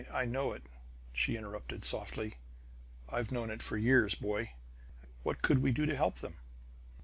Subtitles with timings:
[0.11, 0.63] "I know it,"
[1.13, 2.37] she interrupted softly.
[3.07, 4.53] "I've known it for years, boy.
[5.21, 6.39] What could we do to help them?"